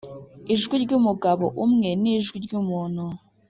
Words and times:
ijwi 0.53 0.75
ryumugabo 0.83 1.45
umwe 1.65 1.89
nijwi 2.01 2.37
ryumuntu. 2.45 3.03